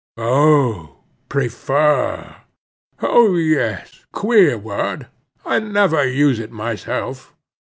"Oh, 0.17 0.95
prefer? 1.29 2.37
oh 3.03 3.35
yes—queer 3.35 4.57
word. 4.57 5.05
I 5.45 5.59
never 5.59 6.07
use 6.07 6.39
it 6.39 6.51
myself. 6.51 7.35